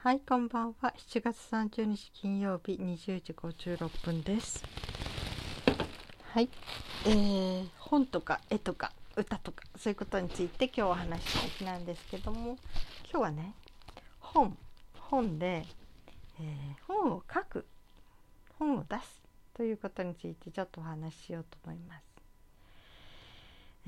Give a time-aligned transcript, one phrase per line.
[0.00, 0.94] はい、こんばんは。
[0.96, 4.62] 7月30日金曜日20時56分です。
[6.32, 6.48] はい、
[7.04, 12.56] えー、本とか絵とか歌とかそういうことについて今日お話ししたいなんですけども、
[13.10, 13.54] 今日はね、
[14.20, 14.56] 本、
[15.00, 15.66] 本で、
[16.38, 16.46] えー
[16.86, 17.66] 本を書く、
[18.56, 19.20] 本を出す
[19.52, 22.04] ということについてちょっとお話ししようと思います。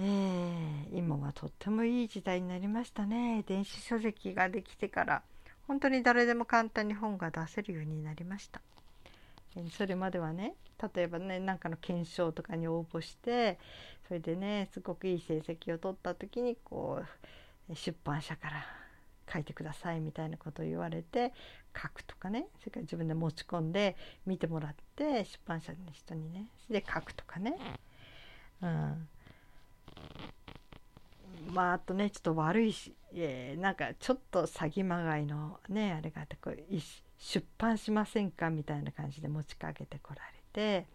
[0.00, 5.22] えー今はとってもいい時代になりましたね電子書籍ができてから
[5.70, 8.60] 本当に誰でも簡単に本が出せるようになりました。
[9.70, 10.54] それまではね
[10.96, 13.56] 例えばね何かの検証とかに応募して
[14.08, 17.00] それでねすごくいい成績を取った時にこ
[17.70, 18.66] う出版社から
[19.32, 21.32] 書いてくださいみたいなことを言われて
[21.80, 23.94] 書くとかねそれから自分で持ち込んで
[24.26, 27.56] 見てもらって出版社の人にねで書くとかね。
[28.60, 29.08] うん。
[31.52, 36.82] まああとねちょっと悪いし、えーなんかちょっと詐欺まがいのねあれがあってこうい
[37.18, 40.86] 出版しませんかみたいな感じで持ちかけてこられて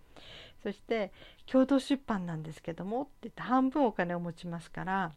[0.63, 1.11] そして
[1.45, 5.11] 共同出版なんですけどもって言って半分お金を持ちますから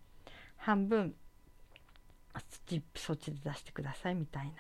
[0.57, 1.15] 半分
[2.35, 4.53] そっちそっちで出してくださいみたいな。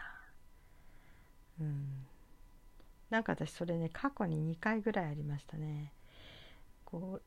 [1.60, 2.06] うん。
[3.10, 5.92] なんか私それね過去に2回ぐらいありましたね。
[6.84, 7.22] こう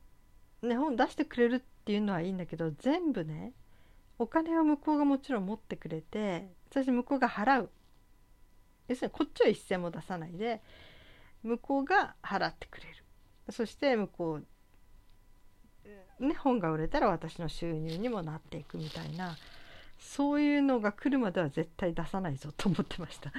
[0.61, 3.53] ね本出してくれるっていうのはいいんだけど全部ね
[4.19, 7.69] お金は向こうがもちろん持ってくれてそして向こうが払う
[8.87, 10.61] 要するにこっちは一銭も出さないで
[11.43, 12.89] 向こうが払ってくれる
[13.51, 14.39] そして向こ
[16.19, 19.35] うね本が売れたら私の収入にもなっていくみたいな
[19.97, 23.31] そういうのが来るまでは絶対出さないぞと思ってました。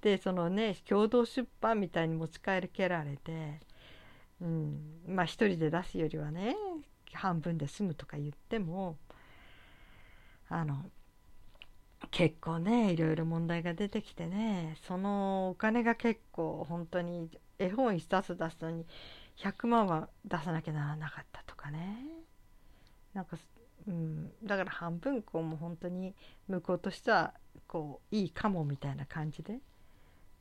[0.00, 3.60] でそのね共同出版みたいに持ち帰けられて、
[4.42, 6.56] うん、まあ一人で出すよりはね
[7.12, 8.96] 半分で済むとか言っても
[10.48, 10.84] あの
[12.10, 18.84] 結構ねいろいろ問題が出てきてねそのお金が結構本当に絵本一冊出すのに
[19.38, 22.04] 100万は出さなきゃならなかったとかね。
[23.14, 23.36] なんか、
[23.86, 26.14] うん、だから半分こうもう本当に
[26.48, 27.34] 向こうとしては
[27.66, 29.60] こういいかもみたいな感じで。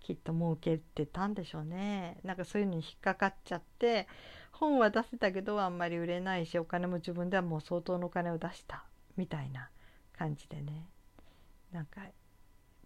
[0.02, 2.18] きっと儲けてたんでしょうね。
[2.24, 4.08] なんかそういうのに引っかかっちゃって
[4.52, 8.84] 本は出せたけどあんまり売れないしお金も自分ではもう相当のお金を出した
[9.16, 9.70] みたいな
[10.18, 10.88] 感じでね。
[11.72, 12.02] なんか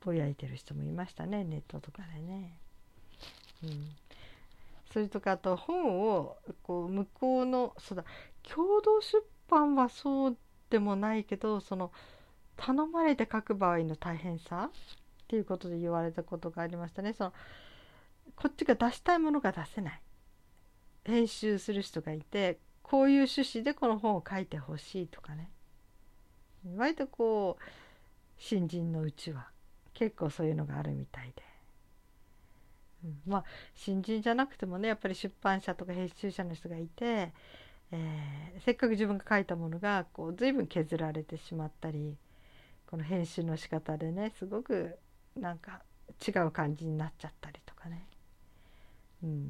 [0.01, 2.59] ぼやいてる人もいましたねネットとかでね。
[3.63, 3.89] うん、
[4.91, 8.03] それとかあと本をこう向こうのそうだ
[8.43, 10.37] 共同出版はそう
[10.69, 11.91] でもないけどその
[12.57, 14.69] 頼まれて書く場合の大変さ
[15.25, 17.13] っていうことで言われたことがありましたね。
[17.13, 17.34] その
[18.36, 20.02] こっちが出したいものが出せない。
[21.03, 25.50] 編集する人がいてこういう趣旨でこの本を書いてほしいとかね。
[26.78, 27.63] 割とこう
[28.38, 29.47] 新人のうちは
[29.94, 31.44] 結構そういうのがあるみたいで、
[33.03, 33.44] うん、まあ
[33.75, 37.31] 新人じゃなくてもねやっぱり出版社とか編集者の人がいて、
[37.92, 42.16] えーせっかく自分が書いたものがこう随分削られてしまったり
[42.88, 44.97] この編集の仕方でねすごく
[45.35, 45.81] なんか
[46.25, 48.07] 違う感じになっちゃったりとかね、
[49.23, 49.44] うん、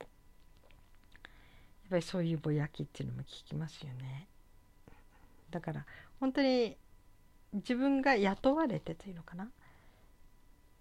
[0.00, 0.08] やっ
[1.90, 4.28] ぱりそういうぼやきっていうのも聞きますよね。
[5.50, 5.86] だから
[6.18, 6.76] 本当に
[7.52, 9.50] 自分が雇われてというのかな、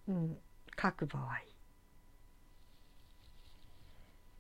[0.08, 0.38] うん、
[0.82, 1.42] 書く場合。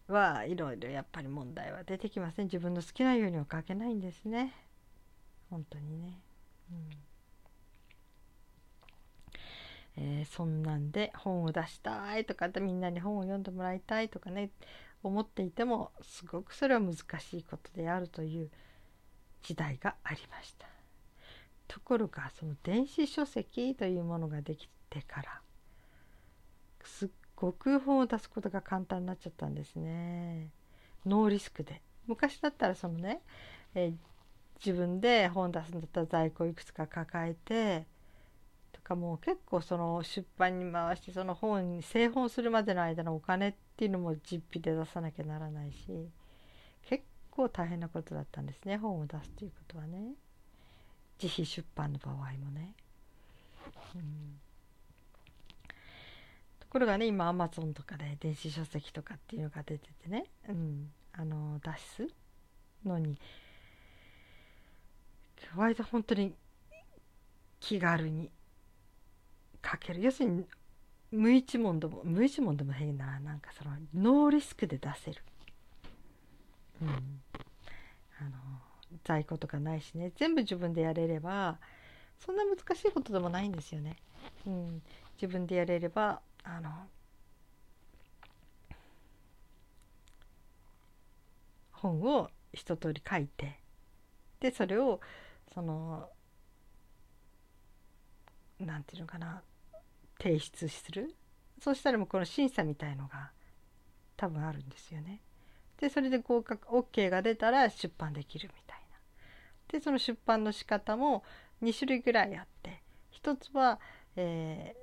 [0.07, 4.53] はいろいろやっぱり問題は出てきません自分の好きなようには書けないんですね。
[5.49, 6.19] 本当にね、
[6.71, 7.10] うん。
[10.01, 14.49] えーそんなんで本を出したいとかみんなに本を読んでもらいたいとかね
[15.03, 18.49] 思っていてもすごくそれは難しいことであるという
[19.43, 20.67] 時代がありました。
[21.67, 25.41] ところがその電子書籍というものができてから
[26.83, 30.49] すっごく本を出すことが簡単になっちゃったんですね。
[31.05, 33.21] ノーリスクで昔だったらそのね、
[33.75, 33.93] えー
[34.63, 37.87] 自分で本出すんだったら在庫いくつか抱えて
[38.91, 46.09] かもう結構その出版に回してその本に製本するまでの間のお金っていうのも実費で出さなきゃならないし
[46.89, 50.13] 結構大変なことだったんですね本を出すということはね。
[51.21, 52.73] 自費出版の場合もね。
[53.95, 54.39] うん。
[56.59, 62.07] ところがね今アマゾンとかで電子書籍とかっていうのが出ててね、うん、あの出す
[62.85, 63.17] のに
[65.55, 66.33] 割と本当に
[67.59, 68.31] 気軽に
[69.63, 70.01] 書ける。
[70.01, 70.45] 要するに
[71.11, 75.21] 無一文でも無一文でも変ななんかそのノーリスクで出せる、
[76.81, 76.91] うん、あ
[78.23, 78.31] の
[79.03, 80.11] 在庫とかないしね。
[80.15, 81.59] 全部自分でやれれば
[82.19, 83.97] そんな難しいことでもないんですよね。
[84.45, 84.81] うん、
[85.21, 86.69] 自分でやれればあの
[91.71, 93.59] 本を一通り書いて
[94.39, 95.01] でそれを
[95.53, 96.09] その
[98.59, 99.41] なんていうのかな。
[100.21, 101.15] 提出する？
[101.59, 103.31] そしたらもうこの審査みたいのが
[104.17, 105.21] 多分あるんですよね。
[105.79, 108.97] でそれで合格 OK が出たら出版できるみたいな。
[109.71, 111.23] でその出版の仕方も
[111.63, 113.79] 2種類ぐらいあって一つは、
[114.15, 114.75] え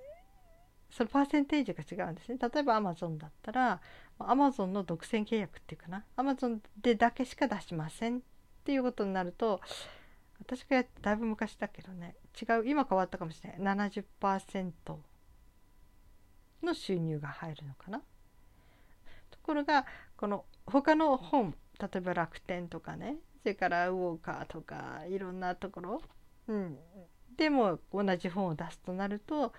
[0.90, 2.38] ー、そのパーセンテージが違うんですね。
[2.40, 3.80] 例えば Amazon だったら
[4.18, 8.20] Amazon の独占契約っていうかな Amazon でだけしか出しませんっ
[8.64, 9.60] ていうことになると
[10.40, 14.72] 私がだいぶ昔だけどね違う今変わったかもしれない70%
[16.62, 17.98] の収入が入るのかな？
[19.30, 26.02] ところがこの他の本例えば楽天とかねそれからウォーカーとかいろんなところ、
[26.48, 26.76] うん、
[27.36, 29.52] でも同じ本を出すとなると、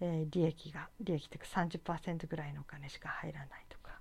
[0.00, 3.98] えー、利益が利益というか30%ぐらいのお金しか入らないとか、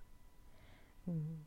[1.08, 1.46] うん、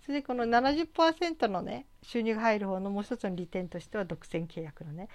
[0.00, 5.08] それでこの70%のね収入が入る方のもう一つの利点としては独占契約のね、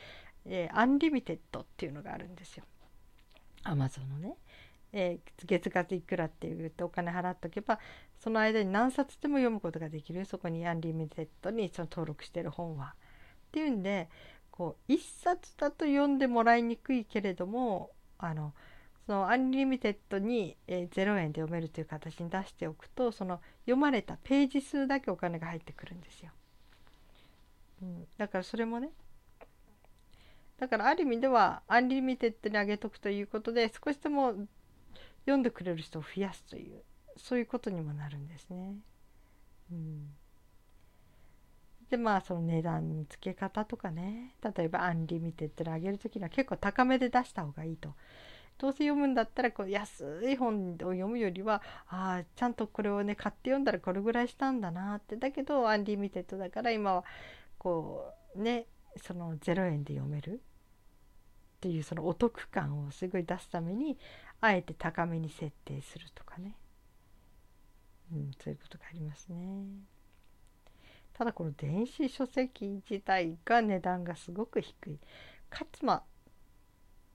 [0.46, 2.66] えー、 Unlimited っていうのがあるんですよ。
[3.64, 4.36] アマゾンのね。
[4.94, 7.80] えー、月額いくらっていうとお金払っとけば
[8.20, 12.94] その間に何冊でも読むことができるそこに Unlimited にその登録してる本は。
[13.48, 14.10] っていうんで
[14.50, 18.54] こう1冊だと読んでもらいにくいけれどもあの
[19.06, 26.32] その Unlimited に、えー、0円で読めるという形に出しておくとその読まれたページ数だけお金が入ってくるんですよ。
[27.82, 28.90] うん、だからそれもね
[30.58, 34.36] だからある意味では Unlimited に上げとくということで少しでも
[35.26, 36.84] 読んでくれる人を増やすという
[37.18, 38.76] そういうことにもなるんですね。
[39.72, 40.10] うん、
[41.90, 47.94] でまあその値段の付け方とかね例えば Unlimited に上げる時には結構高めで出した方がいいと。
[48.60, 57.04] どうせ読むんだったらこう安い本を読むよりはああちゃんとこれをね買って読んだらこれぐらいしたんだなってだけど Unlimited だから今は
[57.58, 58.68] こうね
[58.98, 63.98] その0円で読めるっていうそのお得感をすごい出すために
[64.46, 66.58] あえて高めに設定するとかね、
[68.12, 69.38] うん、そういうことがありますね。
[71.14, 75.00] ただこの電子書籍自体が値段がすごく低い。
[75.50, 76.04] 勝間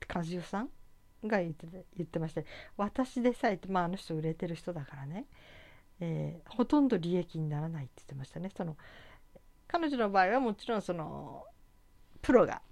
[0.09, 0.71] 和代さん
[1.23, 1.67] が言って
[1.99, 2.47] 言ってまして
[2.79, 5.27] 私でさえって、まあ、あの人売れてる人だからね、
[6.01, 8.51] えー、ほとんど利益にならないって言ってましたね。
[8.57, 8.79] その
[9.67, 11.45] 彼女の場合はもちろんその
[12.23, 12.63] プロが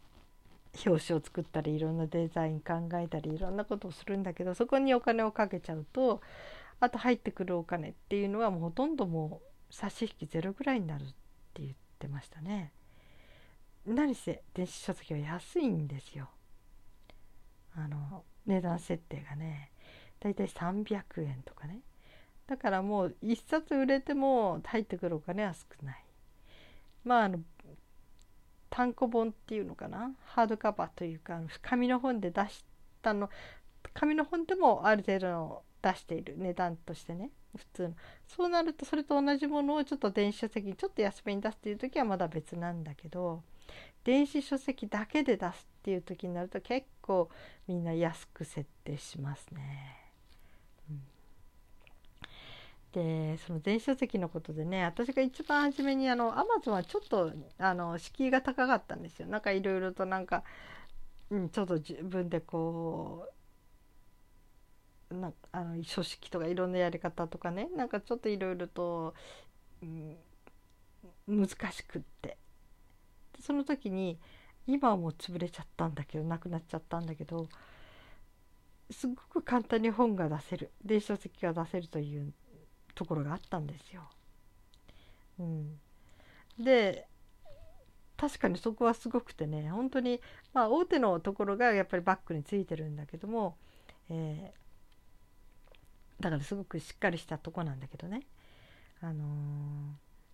[0.85, 6.21] 表紙を作ったりいろんなデザイン考えたりいろんなことをするんだけどそこにお金をかけちゃうと
[6.81, 11.07] あと入ってくるお金っていうのはもうほとんどもう差し引きゼロぐらいになるっ
[11.55, 12.73] て言ってましたね。
[13.87, 16.29] 何せ電子書籍は安いんですよ。
[17.77, 19.71] あの値段設定がね
[20.21, 21.81] だいたい300円とかね
[22.47, 26.05] だからもう1冊売れても入ってくるお金は少ない。
[27.05, 27.41] まああの
[28.77, 30.11] 単行本っていうのかな？
[30.27, 32.63] ハードカバーというか紙の本で出し
[33.01, 33.31] たの
[33.95, 37.95] 紙の本でもある程度の出している値段としてね普通の
[38.29, 43.43] そうなるとそれと同じものをちょっと電子書籍にちょっと安めに出すっていう時はまだ別なんだけど
[44.05, 47.31] 電子書籍だけで出すっていう時になると結構
[47.67, 50.06] みんな安く設定しますね。
[52.97, 59.29] でその電子書籍のことでね私が一番初めにあのアマゾンはちょっとあの敷居が高かったんですよ。
[59.29, 60.43] なんかいろいろとなんか、
[61.29, 63.29] うん、ちょっと自分でこ
[65.11, 69.13] うなあの書式とかいろんなやり方とかねなんかちょっといろいろと、
[69.83, 70.17] うん、
[71.29, 72.39] 難しくって。
[73.41, 74.19] その時に
[74.67, 77.47] 今はもう潰れちゃったんだけどなくなっちゃったんだけど
[78.91, 80.71] すごく簡単に本が出せる。
[80.83, 82.33] 電子書籍が出せるという
[82.97, 84.03] ところがあったんですよ。
[85.39, 85.79] うん、
[86.59, 87.07] で
[88.17, 90.21] 確かにそこはすごくてね本当に
[90.55, 93.57] まあ大手のところがやっぱりバックについてるんだけども、
[94.09, 98.23] えー、だからすごくしっかりしたとこなんだけどね、
[99.03, 99.27] あのー、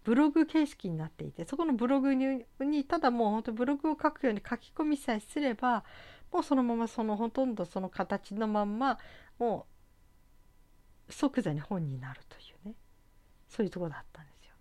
[0.04, 2.44] ブログ形式になっていてそこのブログに
[2.84, 5.82] ただもう本当ブログを書くように書き込みさえすれば
[6.32, 8.98] もうそのままそのほとんどその形のまんま
[9.40, 9.71] もう
[11.22, 12.74] 即座に本になるというね。
[13.48, 14.54] そういうとこだったんですよ。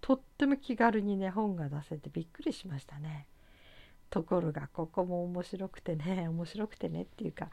[0.00, 3.26] とっても気軽にね本が出せてびっくりしましたね。
[4.08, 7.50] ところがここも面白くてね面白くてねっていうか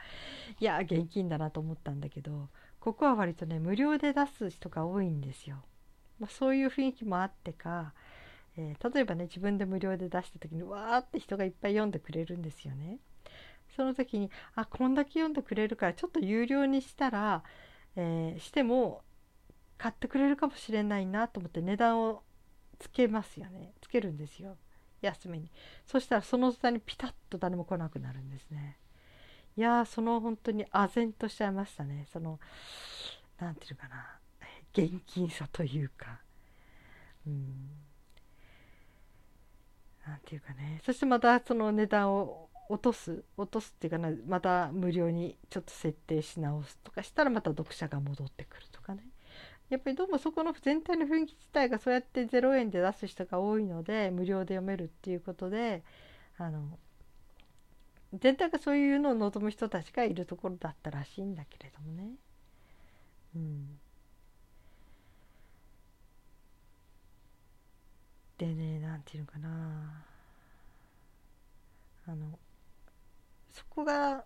[0.62, 2.47] いや現金だなと思ったんだけど
[2.79, 5.57] ここは割とね無料で出す人が多いんですよ。
[6.17, 7.93] まあ、そういう雰囲気もあってか、
[8.55, 13.00] えー、例えばね自分で無料で出した時にわーって人がいっぱい読んでくれるんですよね。
[13.75, 17.43] その時にあこんだけ読んでくれるからちょっと有料にしたら、
[17.95, 19.03] えー、しても
[19.77, 22.23] 買ってくれるかもしれないなと思って値段を
[22.79, 23.73] つけますよね。
[23.81, 24.57] つけるんですよ。
[25.01, 25.51] 安めに。
[25.85, 28.77] そしたらその下にピタッと誰も来なくなるんですね。
[29.57, 32.07] いやその本当に唖然としちゃいましたね。
[32.11, 32.39] その
[33.39, 34.19] 何て言うかな。
[34.73, 36.19] 現金さというか。
[37.25, 37.69] うん。
[40.05, 40.81] 何て言うかね。
[40.85, 49.03] そしてまたその値段を落とす落とすっていうかなまた無料にちょっと設定し直すとかしたらまた読者が戻ってくるとかね。
[49.69, 55.84] やっぱりどうもそこの全体の雰囲気自体がそうやって0円で出す人が多いので無料で読めるっていうことで
[56.38, 56.77] あの
[58.13, 62.12] 全体がそういうのを望む人たちがいるところだったらしいんだけれどもね。
[63.36, 63.79] うん、
[68.38, 70.05] でね何て言うのかな。
[72.07, 72.38] あの
[73.75, 74.24] こが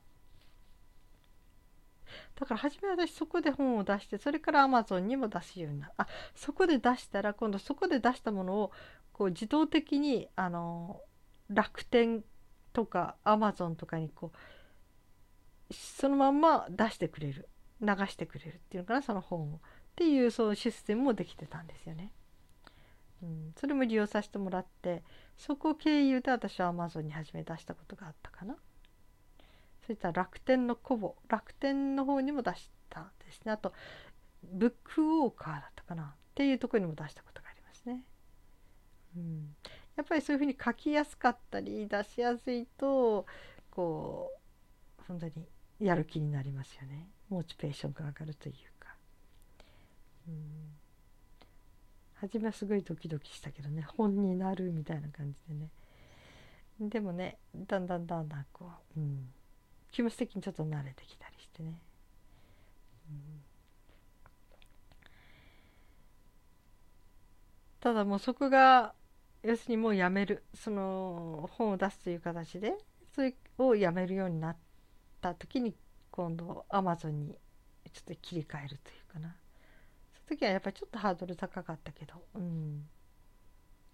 [2.40, 8.72] だから初め私そこで本を出してそれからアマゾンにも出すようになあそこで出したら今度そこで出したものを
[9.12, 11.02] こう自動的にあの
[11.50, 12.24] 楽天
[12.72, 14.32] とかアマゾンとかにこ
[15.70, 17.50] うそのまんま出してくれる
[17.82, 19.60] 流してくれるっていうのかなその本をっ
[19.96, 22.14] ていうそのシステムもできてたんですよね。
[23.22, 25.04] うん、それも利用させてもらって
[25.36, 28.56] そこ経由で私はアマゾンに初め出したことがあったかな。
[29.90, 33.52] そういった楽天のコボ楽天の方にも出したですね。
[33.52, 33.74] あと
[34.44, 36.04] ブックウォーカーだったかな。
[36.04, 38.04] っていうところにも出したことがありますね。
[39.18, 39.56] うん、
[39.96, 43.26] やっぱりそういうふうに書きやすかったり出しやすいと
[43.72, 44.32] こ
[45.00, 45.32] う本当に
[45.80, 47.08] やる気になりますよね。
[47.30, 48.94] モチベーションが上がるというか。
[50.28, 50.36] うん。
[52.14, 53.82] 初めはすごいドキドキしたけどね。
[53.98, 55.72] 本になるみたいな感じでね。
[56.80, 59.34] でもねだんだんだんだんこう、うん、
[59.92, 61.80] 気持ち的にちょっと慣れてきたりしてね、
[63.10, 63.42] うん、
[67.80, 68.94] ただもうそこが
[69.44, 72.74] 要するにもうやめるその本を出すという形で
[73.16, 74.58] それをやめるようになっ
[75.22, 75.76] た時に
[76.12, 77.36] 今度アマゾンに
[77.94, 79.36] ちょっと切り替えるというかな。
[80.14, 82.14] その時はやっぱりちょっとハードル高かったけど。
[82.36, 82.88] うん。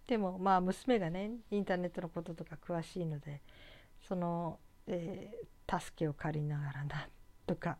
[0.07, 3.41] でもまあ娘がねインターネットのこととか詳しいので
[4.07, 7.07] その、えー、助けを借りながらな
[7.47, 7.77] とか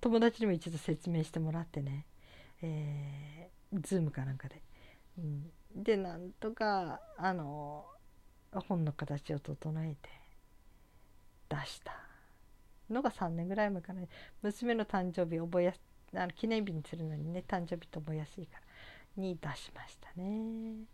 [0.00, 2.06] 友達にも一度説明してもらってね、
[2.62, 4.62] えー、ズームかなんかで、
[5.18, 7.84] うん、でなんとかあの
[8.52, 10.08] 本の形を整えて
[11.48, 11.92] 出した
[12.90, 14.02] のが3年ぐらい前かな。
[14.42, 15.80] 娘の誕生日覚えやす
[16.14, 18.58] あの記念日にするのにね誕生日と覚えやすいか
[19.16, 20.84] らに出しましたね。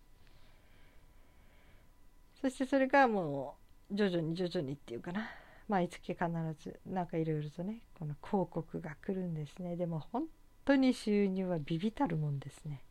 [2.40, 3.56] そしてそれがも
[3.90, 5.28] う徐々に徐々にっていうかな。
[5.70, 6.24] 毎月必
[6.58, 9.76] ずなんかいろいろとねこの広告が来るんですね。
[9.76, 10.24] でも本
[10.64, 12.82] 当に収入はビビたるもんですね。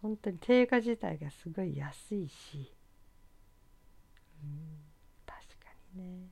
[0.00, 2.72] 本当に定価自体がすごい安いし、
[4.42, 4.78] うん、
[5.26, 6.28] 確かにね。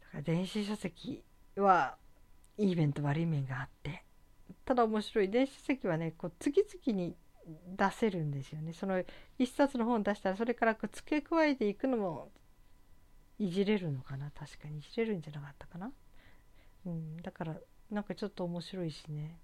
[0.00, 1.22] だから電子書籍
[1.54, 1.96] は
[2.58, 4.04] いい面と悪い面があって。
[4.64, 5.30] ただ面白い。
[5.30, 7.14] 電子書籍はねこう次々に
[7.76, 8.72] 出せるんですよね。
[8.72, 9.02] その
[9.38, 12.30] 一冊の本出したらそれから付け加えていくのも
[13.38, 14.30] いじれるのかな？
[14.30, 14.78] 確かに。
[14.78, 15.92] いじれるんじゃなかったかな、
[16.86, 17.56] うん、だから
[17.90, 19.38] なんかちょっと面白いしね。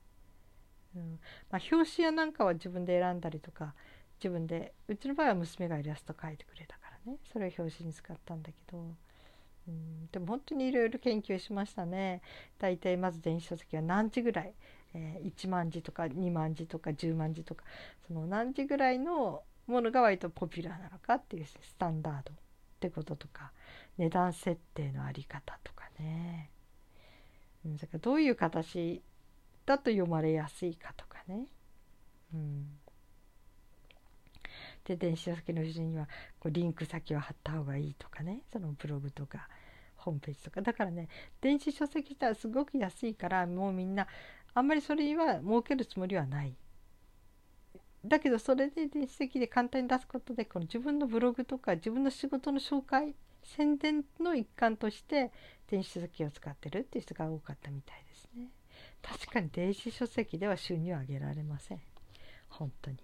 [0.94, 1.18] うん。
[1.50, 3.74] まあ、表紙やなんかは自分で選んだりとか
[4.18, 7.18] 自分でうちの場合は娘がイラスト描いてくれたからね。
[7.32, 8.78] それを表紙に使ったんだけど、
[9.68, 12.22] うん、でも本当にいろいろ研究しましたね。
[12.58, 14.54] 大体まず電子書籍は何時ぐらい、
[14.96, 17.64] えー、1万字とか2万字とか10万字とか
[18.06, 22.36] その何時ぐらいのものが割とポピュラーなのかっていうスタンダードっ
[22.80, 23.52] てこととか
[23.98, 26.50] 値段設定のあり方とかね、
[27.64, 29.02] うん、だからどういう形
[29.66, 31.46] だと読まれやすいかとかね。
[32.32, 32.66] うん、
[34.84, 36.06] で電子書籍の後ろには
[36.38, 38.42] こうリンク先を貼った方がいいとかね。
[38.52, 39.48] そのブログとか
[39.96, 40.62] ホームページとか。
[40.62, 41.08] だからね
[41.40, 44.06] 電子書籍自体はすごく安いからもうみんな
[44.56, 46.56] あんまりそれは儲けるつもりはない。
[48.02, 55.30] だけどそれで電子書籍で簡単に出すことでこの自分のブログとか自分の仕事の紹介宣伝の一環として
[55.68, 58.48] 電子書籍を使ってるっていう人が多かったみたいですね。
[59.02, 61.80] 確かに電子書籍では収入を上げられません。
[62.48, 62.96] 本当に、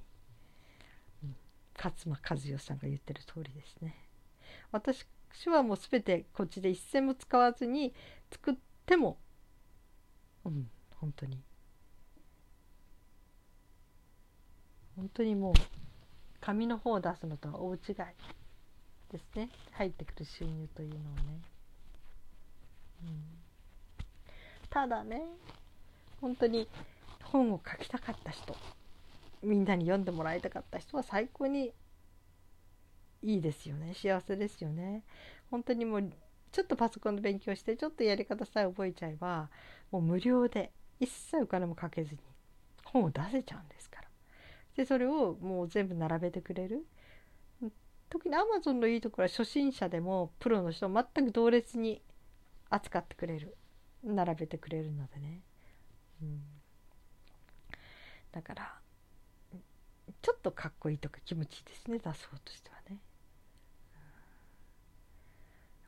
[1.23, 1.37] うん、
[1.77, 3.95] 勝間和代さんが言ってる通りですね。
[4.71, 5.05] 私
[5.49, 7.93] はもう全てこっちで一銭も使わずに
[8.31, 8.55] 作っ
[8.87, 9.19] ても
[10.47, 10.71] うん。
[11.03, 11.43] 本当に。
[14.95, 15.55] 本当にもう
[16.41, 17.81] 紙の方を出すのとは大違い
[19.11, 19.49] ですね。
[19.73, 21.41] 入ってくる収入というのをね、
[23.03, 23.25] うん、
[24.71, 25.23] ただね
[26.21, 26.69] 本当に
[27.25, 28.55] 本を書きたかった人
[29.43, 31.73] みんなに読んでもらいたかった人は最高に
[33.23, 33.95] いいですよね。
[33.95, 35.03] 幸せですよね。
[35.51, 36.13] 本当にもう
[36.53, 39.49] ちょっとパソコンの勉強してちょっとやり方さえ覚えちゃえば
[39.91, 40.71] もう無料で
[41.03, 42.21] 一切お金もかけずに
[42.85, 44.09] 本を出せちゃうんですから。
[44.77, 46.87] でそれをもう全部並べてくれる。
[48.09, 52.03] 特に Amazon のいいところは初心者でもプロの人全く同列に
[52.71, 53.57] 扱ってくれる。
[54.05, 55.43] 並べてくれるのでね、
[56.23, 56.43] うん、
[58.33, 58.75] だから
[60.21, 61.99] ちょっとかっこいいとか気持ちいいですね。
[61.99, 62.99] 出そうとしてはね。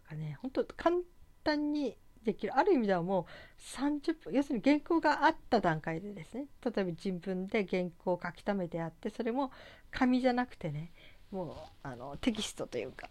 [0.04, 0.96] かね本当簡
[1.42, 2.56] 単にできる。
[2.56, 6.46] ある意味ではもう30分要するに原稿があった段階でですね。
[6.64, 9.52] 例えば自分で原稿を書き溜めてあってそれも
[9.90, 10.92] 紙じゃなくてね
[11.30, 13.08] もうあのテキストというか、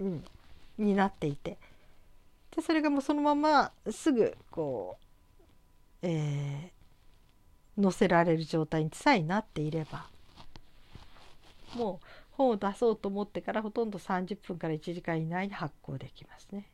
[0.00, 0.24] うん、
[0.78, 1.58] になっていて。
[2.54, 4.98] でそれがもうそのまますぐこ
[6.02, 10.06] う、えー、載せられる状態にさえなっていれば
[11.74, 16.66] もう本を出そうと思ってからほとんど30分から1時間以内に発行できますね。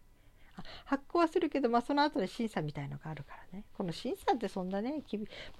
[0.85, 3.65] 発行はするけど、まあ、その後で審査みたいのがあるからね。
[3.77, 5.03] この審査ってそんなね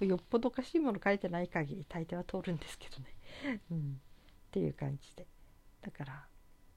[0.01, 5.27] よっぽどおかしいもの書いてない限り大抵は通るんですけどね、うん、っていう感じで。
[5.83, 6.27] だから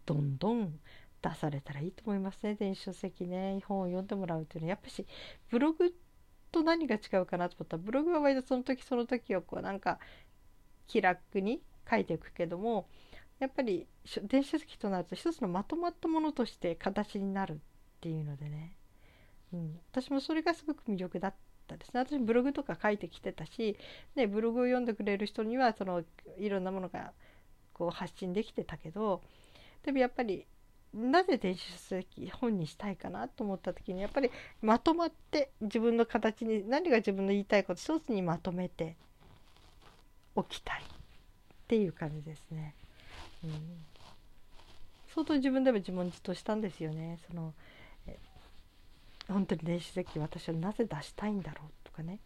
[0.06, 0.80] どんどん
[1.22, 2.56] 出されたらいいと思いますね。
[2.56, 3.60] 電子書籍ね。
[3.66, 4.70] 本を読んでもらうっていうのは。
[4.72, 5.06] やっぱし
[5.50, 5.94] ブログ
[6.52, 7.78] と何が違うかなと思った。
[7.78, 10.00] らブログは割とその時その時をこうなんか
[10.88, 12.88] 気楽に書いていくけども
[13.40, 13.88] やっぱり
[14.24, 17.60] 電子書籍となると一つのまとまったものとして形になる
[18.02, 18.74] っていうのでね、
[19.54, 21.34] うん、私もそれがすごく魅力だっ
[21.68, 22.00] たですね。
[22.00, 23.78] 私ブログとか書いてきてたし、
[24.16, 26.04] ね、ブログを読んでくれる人にはその
[26.40, 27.12] いろんなものが
[27.74, 29.22] こう発信できてたけど
[29.84, 30.48] でもやっぱり
[30.96, 34.32] なぜ電子書籍本にしたいかなと思った時にやっぱり
[34.64, 38.96] まとまって自分の形に何が自分の言いたいこと一つにまとめて
[40.36, 40.86] おきたいっ
[41.68, 42.74] ていう感じですね。
[43.44, 43.52] うん、
[45.14, 47.20] 相当自分でも自問自答したんですよね。
[47.28, 47.54] その
[49.32, 52.20] 本当に電子書籍私はなぜ出したいんだろうとかね、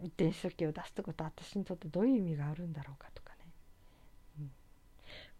[0.00, 3.36] うん、電子書籍を出すってことは私にとってどういう意味があるんだろうかとかね、
[4.40, 4.50] うん、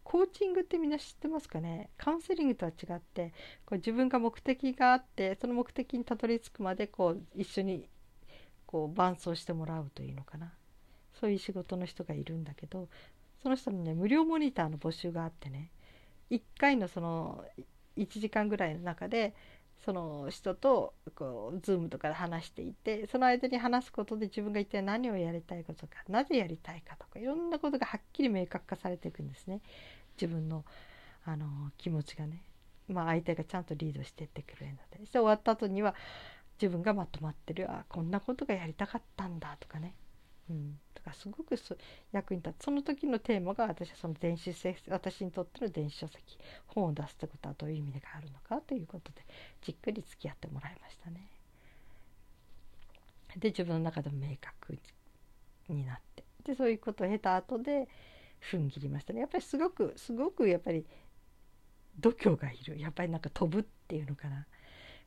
[0.03, 1.91] コーチングってみんな知ってますかね。
[1.97, 3.33] カウンセリングとは違って
[3.67, 7.89] こう自分が目的があってその目的にたどり着くまでこう一緒に
[8.67, 10.53] こう伴走してもらうというのかな。
[11.21, 12.89] そういう仕事の人がいるんだけど
[13.41, 15.71] その人のね無料モニターの募集があってね。
[16.31, 17.45] 1回のその
[17.97, 19.35] 1時間ぐらいの中で
[19.85, 29.61] その人とこう Zoom とかで話していてその間に話すことで自分が一体何をやりたいかとかなぜやりたいかとかいろんなことがはっきり明確化されていくんですね。
[30.21, 30.65] 自分の
[31.27, 31.47] あの
[31.79, 32.45] 気持ちがね、
[32.87, 35.07] まあ、相手がちゃんとリードしていってくれるので。
[35.11, 35.95] 終わった後には
[36.61, 39.95] 自分がまとまってるあこんなことがやりたかったんだとかね。
[40.51, 40.79] うん、
[41.13, 41.57] すごく
[42.13, 42.65] 役に立つ。
[42.65, 49.23] その時のテーマが私はその電子書私にとっての電子書籍本を出すってことはどういう意味があるのかということで
[49.61, 51.29] じっくり付き合ってもらいましたね。
[53.37, 54.79] で自分の中でも明確
[55.69, 56.25] になって。
[56.45, 57.89] でそういうことを経た後で
[58.51, 59.21] 踏ん切りましたね。
[59.21, 60.87] やっぱりすごくすごくやっぱり
[61.99, 62.79] 度胸がいる。
[62.79, 64.47] やっぱりなんか飛ぶっていうのかな。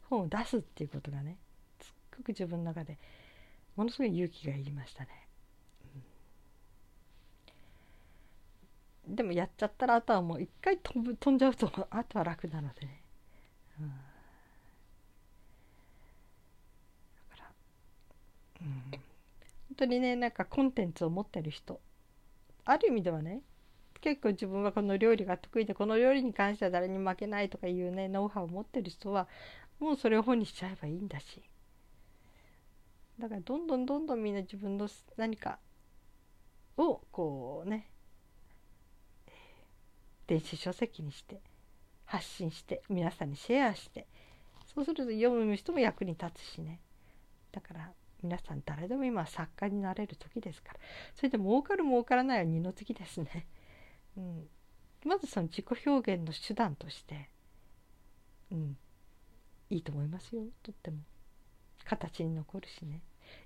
[0.09, 1.37] 本を出すっていうことがね
[1.81, 2.97] すっごく自分の中で
[3.75, 5.26] ものすごい勇気がいりましたね。
[9.07, 13.03] でもやっちゃったらあとはもう一回飛ぶ飛んじゃうとあとは楽なのでね、
[13.79, 13.93] うん、だ
[17.37, 17.51] から、
[18.61, 19.01] うん、本
[19.77, 21.79] 当にねなんかコンテンツを持ってる人。
[22.65, 23.41] ある意味ではね
[24.01, 29.27] 結構自分はこの料理が得意でこの料理に関しては誰に負けないとかいうねノウハウを持ってる人は
[29.79, 31.41] もうそれを本にしちゃえばいいんだし。
[33.19, 35.57] だからどんどんどんどんみんな自分の何か
[36.77, 37.89] をこうね
[40.27, 41.41] 電子書籍にして
[42.05, 44.07] 発信して皆さんにシェアして
[44.65, 46.79] そうすると読む人も役に立つしね。
[47.51, 50.79] だから皆さん誰でも今作家になれる時ですから。
[51.15, 53.47] それで儲かる儲からないは二の次ですね、
[54.17, 54.49] うん、
[55.05, 57.29] まずその自己表現の手段として
[58.51, 58.77] うん。
[59.69, 60.43] いいと思いますよ。
[60.63, 60.99] とっても。
[61.83, 63.01] 形に残るしね。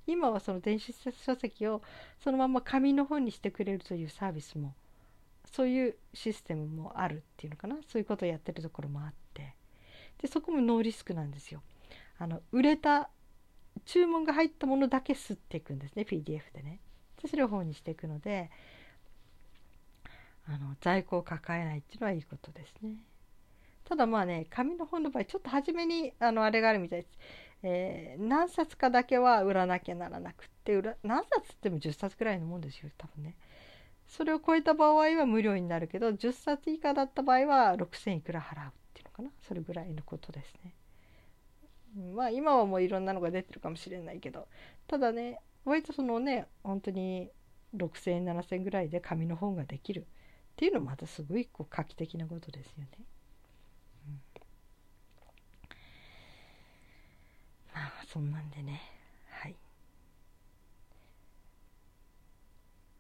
[0.06, 1.82] 今はその電子書籍を
[2.20, 4.76] そのまま紙の本にしてくれるというサービスも
[5.46, 7.76] そういうシステムもあるっていうのかな？
[7.88, 9.56] そういうことをやってるところもあって
[10.22, 11.62] でそこもノーリスクなんですよ。
[12.18, 13.10] あの売れた
[13.86, 16.80] 注文が入ったものだけ吸っていくんですね PDF でね。
[17.22, 18.50] でそれを本にしていくので
[20.48, 22.96] あの在庫を抱えないっていうのはいいことですね。
[23.86, 27.18] ただまあね紙の本の場合ちょっと初めにあのあれがあるみたいです。
[27.64, 33.36] えー、何冊かだけは売らなきゃならなくって売ら何冊っても10冊くらいのもんですよ多分ね。
[34.12, 40.76] それを超えた場合は無料になるけど10冊以下だった場合は6,000いくら払うっていうのかなそれぐらいのことですね。
[42.16, 44.48] まあ今はもういろんなのが出てるかもしれないけど
[44.88, 47.30] ただね割とそのね本当に
[47.74, 50.04] 6,000円7,000円ぐらいで紙の本ができるっ
[50.56, 52.90] ていうのもまたすごいこう画期的なことですよね。
[54.08, 54.22] うん、
[57.74, 58.82] まあそんなんでね
[59.30, 59.56] はい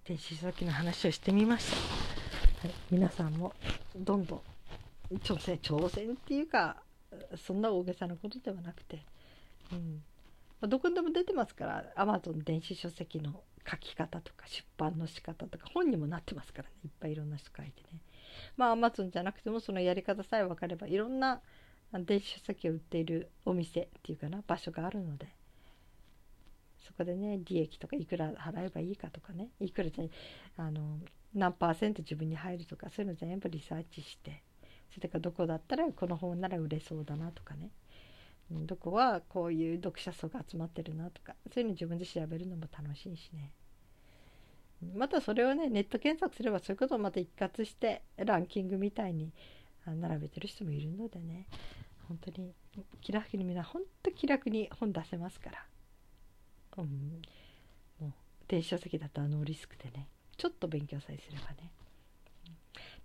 [0.03, 1.71] 電子書籍の話をしてみまし
[2.61, 3.53] た、はい、皆さんも
[3.95, 4.37] どんど
[5.11, 6.77] ん挑戦挑戦っていうか
[7.35, 9.05] そんな大げさなことではなくて、
[9.71, 10.01] うん。
[10.59, 16.75] ま、どこにでも出てますからアマゾン電子書籍の書き方とか出版の仕方とか本にもなってますからね。
[16.85, 17.99] いっぱいいろんな人書いてね。
[18.57, 21.41] まあアマゾンじゃなくてもそのやり方さえ分かればいろんな
[21.93, 25.27] 電子書籍を売っているお店っていうかな場所があるので
[26.81, 30.05] そこでね利益とかいくら払えばいいかとかねいくらじゃ
[30.61, 30.99] あの
[31.33, 34.43] 何パーセント自分に入るとかそういうの全部リサーチして
[34.93, 37.71] それからどこだったらこの本なら売れそうだなとかね。
[38.49, 43.53] どこはこういう読者層が集まってるなとかそういうの自分で調べるのも楽しいしね。
[44.93, 49.31] またそれをねネット検索すればそういうことをまた一括してランキングみたいに
[49.85, 51.47] 並べてる人もいるのでね。
[52.09, 52.53] 本当に
[52.99, 55.65] 気楽にみんな本当気楽に本出せますから、
[56.77, 57.21] うん、
[57.99, 58.13] もう
[58.47, 60.07] 電子書籍だとあのリスクでね
[60.37, 61.71] ちょっと勉強さえすればね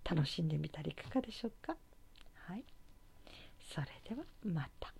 [0.03, 1.75] 楽しんでみたらいかがでしょうか？
[2.47, 2.63] はい。
[3.59, 4.93] それではまた。